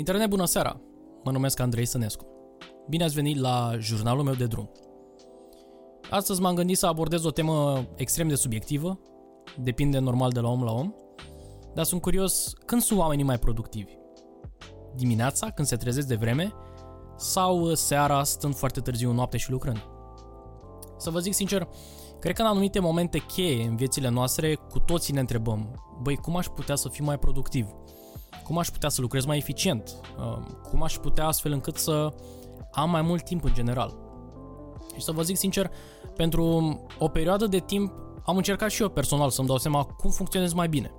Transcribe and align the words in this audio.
Internet, 0.00 0.28
bună 0.28 0.44
seara! 0.44 0.80
Mă 1.24 1.30
numesc 1.30 1.60
Andrei 1.60 1.84
Sănescu. 1.84 2.26
Bine 2.88 3.04
ați 3.04 3.14
venit 3.14 3.38
la 3.38 3.72
jurnalul 3.78 4.22
meu 4.22 4.34
de 4.34 4.46
drum. 4.46 4.70
Astăzi 6.10 6.40
m-am 6.40 6.54
gândit 6.54 6.78
să 6.78 6.86
abordez 6.86 7.24
o 7.24 7.30
temă 7.30 7.86
extrem 7.94 8.28
de 8.28 8.34
subiectivă, 8.34 9.00
depinde 9.58 9.98
normal 9.98 10.30
de 10.30 10.40
la 10.40 10.48
om 10.48 10.62
la 10.62 10.72
om, 10.72 10.94
dar 11.74 11.84
sunt 11.84 12.00
curios 12.00 12.52
când 12.66 12.82
sunt 12.82 12.98
oamenii 12.98 13.24
mai 13.24 13.38
productivi. 13.38 13.92
Dimineața, 14.94 15.50
când 15.50 15.66
se 15.68 15.76
trezesc 15.76 16.06
de 16.06 16.14
vreme, 16.14 16.52
sau 17.16 17.74
seara, 17.74 18.22
stând 18.22 18.54
foarte 18.54 18.80
târziu 18.80 19.08
în 19.10 19.14
noapte 19.14 19.36
și 19.36 19.50
lucrând. 19.50 19.84
Să 20.96 21.10
vă 21.10 21.18
zic 21.18 21.34
sincer, 21.34 21.68
cred 22.18 22.34
că 22.34 22.42
în 22.42 22.48
anumite 22.48 22.80
momente 22.80 23.18
cheie 23.18 23.64
în 23.64 23.76
viețile 23.76 24.08
noastre, 24.08 24.54
cu 24.54 24.78
toții 24.78 25.14
ne 25.14 25.20
întrebăm, 25.20 25.74
băi, 26.02 26.16
cum 26.16 26.36
aș 26.36 26.46
putea 26.46 26.74
să 26.74 26.88
fiu 26.88 27.04
mai 27.04 27.18
productiv? 27.18 27.66
Cum 28.44 28.58
aș 28.58 28.68
putea 28.68 28.88
să 28.88 29.00
lucrez 29.00 29.24
mai 29.24 29.36
eficient, 29.36 29.96
uh, 30.18 30.38
cum 30.70 30.82
aș 30.82 30.96
putea 30.96 31.26
astfel 31.26 31.52
încât 31.52 31.76
să 31.76 32.14
am 32.72 32.90
mai 32.90 33.02
mult 33.02 33.24
timp 33.24 33.44
în 33.44 33.54
general. 33.54 33.96
Și 34.94 35.02
să 35.02 35.12
vă 35.12 35.22
zic 35.22 35.36
sincer, 35.36 35.70
pentru 36.16 36.44
o 36.98 37.08
perioadă 37.08 37.46
de 37.46 37.58
timp 37.58 37.92
am 38.24 38.36
încercat 38.36 38.70
și 38.70 38.82
eu 38.82 38.88
personal 38.88 39.30
să-mi 39.30 39.48
dau 39.48 39.58
seama 39.58 39.84
cum 39.84 40.10
funcționez 40.10 40.52
mai 40.52 40.68
bine 40.68 40.94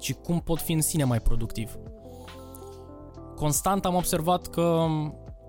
și 0.00 0.12
cum 0.12 0.40
pot 0.40 0.60
fi 0.60 0.72
în 0.72 0.80
sine 0.80 1.04
mai 1.04 1.20
productiv. 1.20 1.76
Constant 3.36 3.84
am 3.84 3.94
observat 3.94 4.46
că 4.46 4.86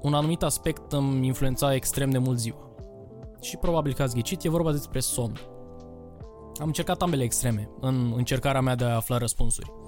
un 0.01 0.13
anumit 0.13 0.43
aspect 0.43 0.91
îmi 0.91 1.25
influența 1.25 1.73
extrem 1.73 2.09
de 2.09 2.17
mult 2.17 2.39
ziua. 2.39 2.71
Și 3.41 3.57
probabil 3.57 3.93
că 3.93 4.01
ați 4.01 4.15
ghicit, 4.15 4.43
e 4.43 4.49
vorba 4.49 4.71
despre 4.71 4.99
somn. 4.99 5.39
Am 6.59 6.65
încercat 6.65 7.01
ambele 7.01 7.23
extreme 7.23 7.69
în 7.79 8.13
încercarea 8.15 8.61
mea 8.61 8.75
de 8.75 8.83
a 8.83 8.95
afla 8.95 9.17
răspunsuri 9.17 9.82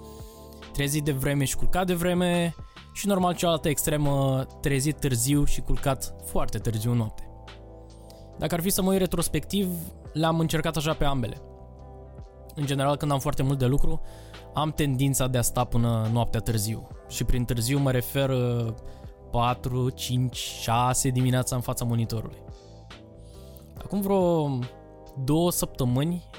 trezit 0.76 1.04
de 1.04 1.12
vreme 1.12 1.44
și 1.44 1.56
culcat 1.56 1.86
de 1.86 1.94
vreme 1.94 2.56
și 2.94 3.08
normal 3.08 3.36
cealaltă 3.36 3.70
extremă 3.70 4.46
trezit 4.62 5.00
târziu 5.00 5.44
și 5.44 5.62
culcat 5.62 6.16
foarte 6.26 6.58
târziu 6.58 6.92
în 6.92 6.98
noapte. 6.98 7.30
Dacă 8.38 8.54
ar 8.54 8.62
fi 8.62 8.70
să 8.70 8.82
mă 8.82 8.92
uit 8.92 9.00
retrospectiv, 9.00 9.68
le-am 10.14 10.40
încercat 10.40 10.76
așa 10.76 10.94
pe 10.94 11.06
ambele. 11.06 11.42
În 12.56 12.66
general, 12.66 12.96
când 12.96 13.12
am 13.12 13.20
foarte 13.20 13.44
mult 13.44 13.58
de 13.58 13.66
lucru, 13.66 14.02
am 14.54 14.72
tendința 14.72 15.28
de 15.28 15.38
a 15.38 15.42
sta 15.42 15.64
până 15.64 16.10
noaptea 16.12 16.40
târziu. 16.40 16.88
Și 17.08 17.24
prin 17.24 17.46
târziu 17.46 17.80
mă 17.80 17.92
refer 17.92 18.32
4, 19.32 19.90
5, 19.90 20.36
6 20.36 21.10
dimineața 21.10 21.56
în 21.56 21.62
fața 21.62 21.86
monitorului. 21.86 22.44
Acum 23.84 24.02
vreo 24.02 24.50
două 25.24 25.52
săptămâni 25.52 26.30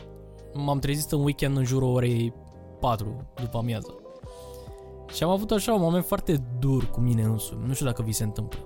m-am 0.54 0.78
trezit 0.78 1.10
în 1.10 1.22
weekend 1.22 1.56
în 1.56 1.64
jurul 1.64 1.94
orei 1.94 2.34
4 2.80 3.32
după 3.34 3.58
amiază. 3.58 4.00
Și 5.12 5.22
am 5.22 5.30
avut 5.30 5.50
așa 5.50 5.74
un 5.74 5.80
moment 5.80 6.04
foarte 6.04 6.36
dur 6.58 6.90
cu 6.90 7.00
mine 7.00 7.22
însumi. 7.22 7.66
Nu 7.66 7.72
știu 7.72 7.86
dacă 7.86 8.02
vi 8.02 8.12
se 8.12 8.24
întâmplă. 8.24 8.58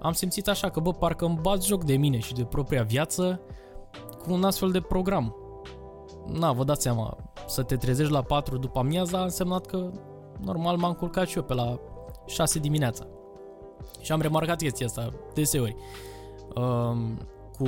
Am 0.00 0.12
simțit 0.12 0.48
așa 0.48 0.70
că, 0.70 0.80
bă, 0.80 0.92
parcă 0.92 1.24
îmi 1.24 1.38
bat 1.42 1.62
joc 1.62 1.84
de 1.84 1.96
mine 1.96 2.18
și 2.18 2.34
de 2.34 2.44
propria 2.44 2.82
viață 2.82 3.40
cu 4.22 4.32
un 4.32 4.44
astfel 4.44 4.70
de 4.70 4.80
program. 4.80 5.36
Na, 6.26 6.52
vă 6.52 6.64
dați 6.64 6.82
seama, 6.82 7.16
să 7.46 7.62
te 7.62 7.76
trezești 7.76 8.12
la 8.12 8.22
4 8.22 8.56
după 8.56 8.78
amiaza 8.78 9.18
a 9.18 9.22
însemnat 9.22 9.66
că 9.66 9.90
normal 10.40 10.76
m-am 10.76 10.92
culcat 10.92 11.28
și 11.28 11.36
eu 11.36 11.42
pe 11.42 11.54
la 11.54 11.78
6 12.26 12.58
dimineața. 12.58 13.06
Și 14.00 14.12
am 14.12 14.20
remarcat 14.20 14.56
chestia 14.56 14.86
asta 14.86 15.12
deseori. 15.34 15.76
Um, 16.54 17.18
cu, 17.58 17.66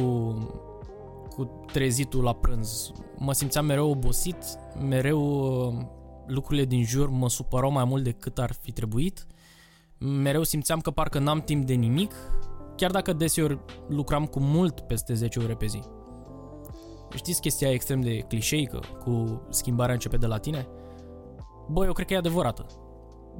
cu 1.36 1.64
trezitul 1.72 2.22
la 2.22 2.32
prânz. 2.32 2.92
Mă 3.18 3.32
simțeam 3.32 3.64
mereu 3.64 3.90
obosit, 3.90 4.44
mereu 4.88 5.20
lucrurile 6.26 6.64
din 6.64 6.84
jur 6.84 7.08
mă 7.08 7.28
supărau 7.28 7.70
mai 7.70 7.84
mult 7.84 8.04
decât 8.04 8.38
ar 8.38 8.52
fi 8.52 8.72
trebuit. 8.72 9.26
Mereu 9.98 10.42
simțeam 10.42 10.80
că 10.80 10.90
parcă 10.90 11.18
n-am 11.18 11.40
timp 11.40 11.66
de 11.66 11.74
nimic, 11.74 12.14
chiar 12.76 12.90
dacă 12.90 13.12
deseori 13.12 13.58
lucram 13.88 14.26
cu 14.26 14.40
mult 14.40 14.80
peste 14.80 15.14
10 15.14 15.38
ore 15.38 15.54
pe 15.54 15.66
zi. 15.66 15.82
Știți 17.14 17.40
chestia 17.40 17.70
extrem 17.70 18.00
de 18.00 18.18
clișeică 18.18 18.80
cu 19.04 19.42
schimbarea 19.50 19.94
începe 19.94 20.16
de 20.16 20.26
la 20.26 20.38
tine? 20.38 20.68
Bă, 21.68 21.84
eu 21.84 21.92
cred 21.92 22.06
că 22.06 22.12
e 22.12 22.16
adevărată. 22.16 22.66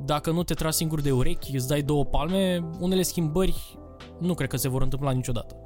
Dacă 0.05 0.31
nu 0.31 0.43
te 0.43 0.55
tragi 0.55 0.77
singur 0.77 1.01
de 1.01 1.13
urechi, 1.13 1.57
îți 1.57 1.69
dai 1.69 1.83
două 1.83 2.05
palme, 2.05 2.69
unele 2.81 3.03
schimbări 3.03 3.79
nu 4.21 4.35
cred 4.35 4.49
că 4.49 4.57
se 4.57 4.69
vor 4.69 4.83
întâmpla 4.83 5.11
niciodată. 5.11 5.57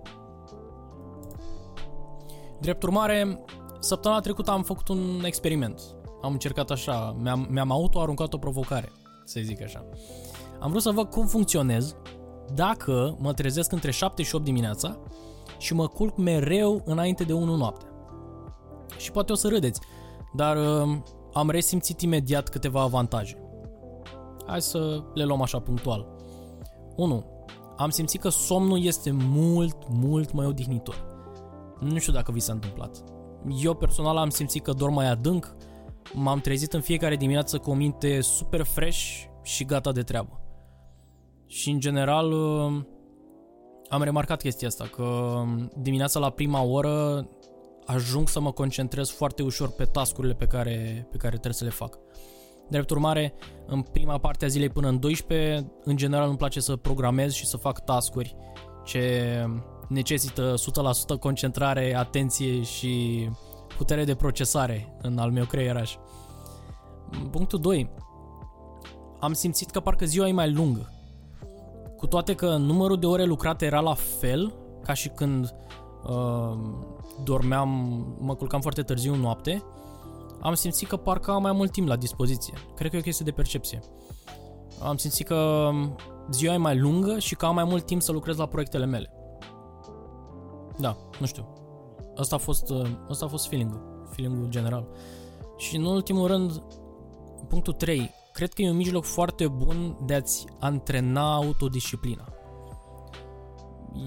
Drept 2.61 2.83
urmare, 2.83 3.45
săptămâna 3.79 4.21
trecută 4.21 4.51
am 4.51 4.63
făcut 4.63 4.89
un 4.89 5.23
experiment 5.25 5.81
am 6.23 6.33
încercat 6.33 6.71
așa, 6.71 7.17
mi-am, 7.19 7.47
mi-am 7.51 7.71
auto-aruncat 7.71 8.33
o 8.33 8.39
provocare, 8.39 8.93
să 9.25 9.41
zic 9.43 9.63
așa. 9.63 9.85
Am 10.61 10.71
vrut 10.71 10.83
să 10.83 10.91
văd 10.91 11.11
cum 11.11 11.27
funcționez 11.27 11.97
dacă 12.55 13.17
mă 13.19 13.33
trezesc 13.33 13.73
între 13.73 13.91
7 13.91 14.23
și 14.23 14.35
8 14.35 14.45
dimineața 14.45 14.99
și 15.59 15.75
mă 15.75 15.87
culc 15.87 16.17
mereu 16.17 16.83
înainte 16.85 17.25
de 17.25 17.33
1 17.33 17.57
noapte. 17.57 17.85
Și 18.97 19.11
poate 19.11 19.33
o 19.33 19.35
să 19.35 19.49
râdeți, 19.49 19.81
dar 20.33 20.57
uh, 20.57 20.97
am 21.33 21.51
resimțit 21.51 22.01
imediat 22.01 22.49
câteva 22.49 22.81
avantaje. 22.81 23.39
Hai 24.47 24.61
să 24.61 25.03
le 25.15 25.25
luăm 25.25 25.43
așa 25.43 25.61
punctual. 25.61 26.07
1. 26.97 27.25
Am 27.77 27.91
simțit 27.91 28.21
că 28.21 28.29
somnul 28.29 28.85
este 28.85 29.11
mult, 29.11 29.77
mult 29.89 30.33
mai 30.33 30.47
odihnitor. 30.47 31.07
Nu 31.81 31.99
știu 31.99 32.13
dacă 32.13 32.33
vi 32.33 32.41
s-a 32.41 32.53
întâmplat. 32.53 33.05
Eu 33.63 33.75
personal 33.75 34.17
am 34.17 34.29
simțit 34.29 34.63
că 34.63 34.73
dorm 34.73 34.95
mai 34.95 35.11
adânc, 35.11 35.55
m-am 36.15 36.41
trezit 36.41 36.73
în 36.73 36.81
fiecare 36.81 37.17
dimineață 37.17 37.59
cu 37.59 37.71
o 37.71 37.75
minte 37.75 38.21
super 38.21 38.63
fresh 38.63 39.25
și 39.43 39.65
gata 39.65 39.93
de 39.93 40.03
treabă. 40.03 40.41
Și 41.47 41.71
în 41.71 41.81
general 41.81 42.33
uh, 42.33 42.83
am 43.89 44.03
remarcat 44.03 44.41
chestia 44.41 44.69
asta, 44.69 44.85
că 44.85 45.03
um, 45.03 45.71
dimineața 45.77 46.19
la 46.19 46.31
prima 46.31 46.63
oră 46.63 47.29
ajung 47.87 48.29
să 48.29 48.41
mă 48.41 48.53
concentrez 48.53 49.11
foarte 49.11 49.43
ușor 49.43 49.71
pe 49.71 49.85
tascurile 49.85 50.35
pe 50.35 50.47
care, 50.47 51.07
pe 51.11 51.17
care 51.17 51.31
trebuie 51.31 51.53
să 51.53 51.65
le 51.65 51.71
fac. 51.71 51.99
Drept 52.69 52.91
urmare, 52.91 53.35
în 53.67 53.83
prima 53.83 54.19
parte 54.19 54.45
a 54.45 54.49
zilei 54.49 54.69
până 54.69 54.89
în 54.89 55.01
12, 55.01 55.73
în 55.85 55.97
general 55.97 56.29
îmi 56.29 56.37
place 56.37 56.61
să 56.61 56.77
programez 56.77 57.33
și 57.33 57.47
să 57.47 57.57
fac 57.57 57.85
tascuri 57.85 58.37
ce 58.85 59.45
necesită 59.89 60.55
100% 61.17 61.19
concentrare, 61.21 61.97
atenție 61.97 62.63
și 62.63 63.29
putere 63.81 64.05
de 64.05 64.15
procesare 64.15 64.97
în 65.03 65.19
al 65.19 65.31
meu 65.31 65.45
creieraș. 65.45 65.97
Punctul 67.31 67.61
2. 67.61 67.91
Am 69.21 69.33
simțit 69.33 69.71
că 69.71 69.81
parcă 69.81 70.05
ziua 70.05 70.29
e 70.29 70.33
mai 70.33 70.53
lungă. 70.53 70.93
Cu 71.97 72.07
toate 72.07 72.35
că 72.35 72.57
numărul 72.57 72.99
de 72.99 73.07
ore 73.07 73.25
lucrate 73.25 73.65
era 73.65 73.81
la 73.81 73.95
fel, 73.95 74.55
ca 74.83 74.93
și 74.93 75.09
când 75.09 75.55
uh, 76.09 76.59
dormeam, 77.25 77.69
mă 78.19 78.35
culcam 78.35 78.61
foarte 78.61 78.83
târziu 78.83 79.13
în 79.13 79.21
noapte, 79.21 79.63
am 80.41 80.55
simțit 80.55 80.89
că 80.89 80.97
parcă 80.97 81.31
am 81.31 81.43
mai 81.43 81.53
mult 81.53 81.71
timp 81.73 81.89
la 81.89 81.97
dispoziție. 81.97 82.55
Cred 82.75 82.91
că 82.91 82.97
e 82.97 83.01
o 83.01 83.03
chestie 83.03 83.25
de 83.25 83.31
percepție. 83.31 83.81
Am 84.83 84.97
simțit 84.97 85.27
că 85.27 85.71
ziua 86.31 86.55
e 86.55 86.57
mai 86.57 86.79
lungă 86.79 87.19
și 87.19 87.35
că 87.35 87.47
am 87.47 87.55
mai 87.55 87.65
mult 87.65 87.87
timp 87.87 88.03
să 88.03 88.13
lucrez 88.13 88.37
la 88.37 88.47
proiectele 88.47 88.87
mele. 88.87 89.13
Da, 90.79 90.97
nu 91.21 91.27
știu. 91.27 91.60
Asta 92.21 92.35
a 92.35 92.39
fost, 92.39 92.71
asta 93.09 93.25
uh, 93.25 93.31
a 93.31 93.31
fost 93.31 93.49
feeling-ul, 93.49 94.09
feeling-ul 94.11 94.49
general. 94.49 94.89
Și 95.57 95.77
în 95.77 95.85
ultimul 95.85 96.27
rând, 96.27 96.63
punctul 97.49 97.73
3. 97.73 98.11
Cred 98.33 98.53
că 98.53 98.63
e 98.63 98.71
un 98.71 98.77
mijloc 98.77 99.05
foarte 99.05 99.49
bun 99.49 99.99
de 100.07 100.15
a-ți 100.15 100.45
antrena 100.59 101.35
autodisciplina. 101.35 102.29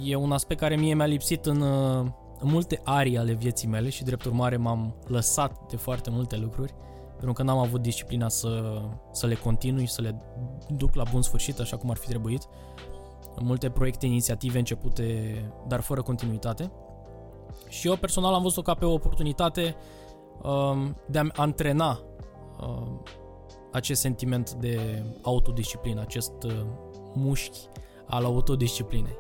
E 0.04 0.16
un 0.16 0.32
aspect 0.32 0.60
care 0.60 0.76
mie 0.76 0.94
mi-a 0.94 1.06
lipsit 1.06 1.46
în, 1.46 1.62
uh, 1.62 2.06
în 2.40 2.50
multe 2.50 2.82
arii 2.84 3.18
ale 3.18 3.34
vieții 3.34 3.68
mele 3.68 3.90
și 3.90 4.04
drept 4.04 4.26
urmare 4.26 4.58
m-am 4.58 4.96
lăsat 5.08 5.70
de 5.70 5.76
foarte 5.76 6.10
multe 6.10 6.38
lucruri 6.38 6.74
pentru 7.24 7.44
că 7.44 7.44
n-am 7.44 7.58
avut 7.58 7.82
disciplina 7.82 8.30
să, 8.30 8.82
să 9.12 9.26
le 9.26 9.36
continui 9.36 9.86
și 9.86 9.92
să 9.92 10.02
le 10.02 10.22
duc 10.70 10.96
la 10.96 11.04
bun 11.12 11.22
sfârșit 11.22 11.60
așa 11.60 11.78
cum 11.78 11.90
ar 11.90 11.98
fi 11.98 12.08
trebuit. 12.08 12.48
Multe 13.40 13.70
proiecte, 13.70 14.06
inițiative 14.06 14.58
începute, 14.58 15.36
dar 15.68 15.80
fără 15.80 16.02
continuitate. 16.02 16.72
Și 17.68 17.88
eu 17.88 17.96
personal 17.96 18.34
am 18.34 18.42
văzut-o 18.42 18.62
ca 18.62 18.74
pe 18.74 18.86
o 18.86 18.94
oportunitate 18.94 19.76
um, 20.44 20.98
de 21.08 21.20
a 21.20 21.28
antrena 21.34 22.00
um, 22.62 23.04
acest 23.72 24.02
sentiment 24.02 24.54
de 24.54 25.04
autodisciplină, 25.22 26.02
acest 26.02 26.44
uh, 26.44 26.66
mușchi 27.14 27.60
al 28.08 28.26
autodisciplinei. 28.26 29.18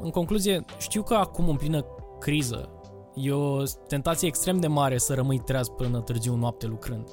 În 0.00 0.10
concluzie, 0.10 0.64
știu 0.78 1.02
că 1.02 1.14
acum 1.14 1.48
în 1.48 1.56
plină 1.56 1.84
criză 2.18 2.72
e 3.14 3.32
o 3.32 3.62
tentație 3.86 4.28
extrem 4.28 4.60
de 4.60 4.66
mare 4.66 4.98
să 4.98 5.14
rămâi 5.14 5.38
treaz 5.38 5.68
până 5.68 6.00
târziu 6.00 6.34
noapte 6.34 6.66
lucrând. 6.66 7.08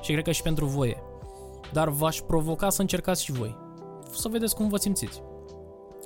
Și 0.00 0.12
cred 0.12 0.24
că 0.24 0.32
și 0.32 0.42
pentru 0.42 0.66
voi. 0.66 0.96
Dar 1.72 1.88
v-aș 1.88 2.20
provoca 2.20 2.70
să 2.70 2.80
încercați 2.80 3.24
și 3.24 3.32
voi. 3.32 3.56
Să 4.10 4.28
vedeți 4.28 4.54
cum 4.54 4.68
vă 4.68 4.76
simțiți. 4.76 5.22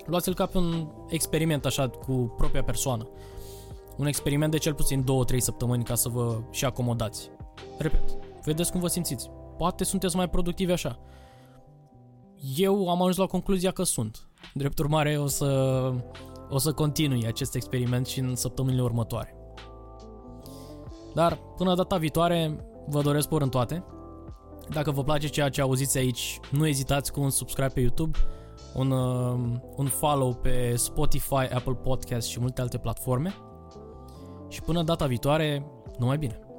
Luați-l 0.07 0.35
ca 0.35 0.47
pe 0.47 0.59
un 0.59 0.89
experiment 1.09 1.65
așa 1.65 1.89
cu 1.89 2.13
propria 2.37 2.63
persoană. 2.63 3.09
Un 3.97 4.07
experiment 4.07 4.51
de 4.51 4.59
cel 4.59 4.75
puțin 4.75 5.05
2-3 5.35 5.37
săptămâni 5.37 5.85
ca 5.85 5.95
să 5.95 6.09
vă 6.09 6.39
și 6.51 6.65
acomodați. 6.65 7.31
Repet, 7.79 8.03
vedeți 8.45 8.71
cum 8.71 8.81
vă 8.81 8.87
simțiți. 8.87 9.31
Poate 9.57 9.85
sunteți 9.85 10.17
mai 10.17 10.29
productivi 10.29 10.73
așa. 10.73 10.99
eu 12.57 12.89
am 12.89 13.01
ajuns 13.01 13.17
la 13.17 13.27
concluzia 13.27 13.71
că 13.71 13.83
sunt. 13.83 14.29
Drept 14.55 14.79
urmare, 14.79 15.19
o 15.19 15.27
să, 15.27 15.93
o 16.51 16.59
să 16.59 16.73
continui 16.73 17.27
acest 17.27 17.55
experiment 17.55 18.07
și 18.07 18.19
în 18.19 18.37
săptămânile 18.37 18.83
următoare. 18.83 19.35
Dar, 21.15 21.39
până 21.57 21.75
data 21.75 21.97
viitoare, 21.97 22.67
vă 22.87 23.03
doresc 23.03 23.25
spor 23.25 23.43
în 23.43 23.49
toate. 23.49 23.85
Dacă 24.69 24.91
vă 24.91 25.03
place 25.03 25.27
ceea 25.29 25.49
ce 25.49 25.61
auziți 25.61 25.99
aici, 25.99 26.41
nu 26.51 26.67
ezitați 26.67 27.13
cu 27.13 27.21
un 27.21 27.31
subscribe 27.31 27.69
pe 27.69 27.81
YouTube, 27.81 28.19
un, 28.75 28.91
uh, 28.91 29.39
un 29.77 29.87
follow 29.87 30.35
pe 30.35 30.77
Spotify, 30.77 31.35
Apple 31.35 31.79
Podcast 31.83 32.29
și 32.29 32.41
multe 32.41 32.61
alte 32.61 32.79
platforme. 32.79 33.35
Și 34.49 34.63
până 34.63 34.83
data 34.83 35.07
viitoare, 35.07 35.67
numai 35.99 36.19
bine! 36.19 36.50